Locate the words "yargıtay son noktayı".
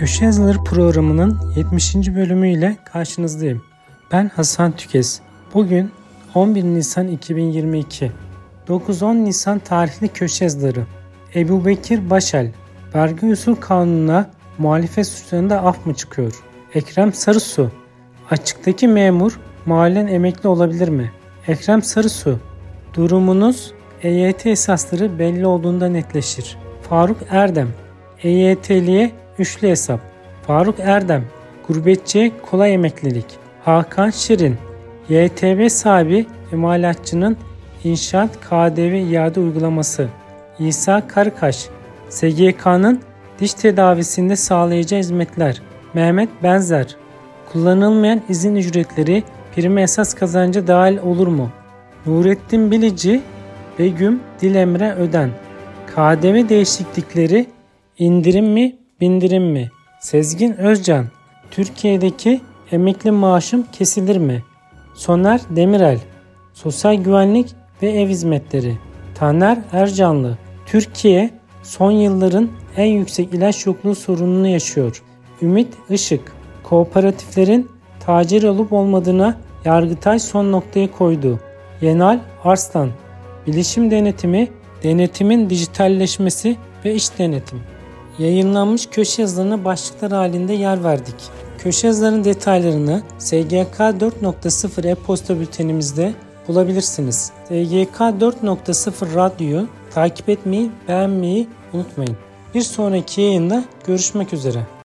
79.64-80.90